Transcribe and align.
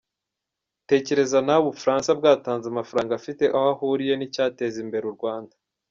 Tekereza 0.89 1.39
nawe 1.47 1.63
Ubufransa 1.65 2.09
bwatanze 2.19 2.65
amafaranga 2.69 3.11
afite 3.19 3.43
aho 3.55 3.67
ahuriye 3.73 4.13
n’icyateza 4.15 4.77
imbere 4.85 5.05
u 5.07 5.15
Rwanda. 5.17 5.53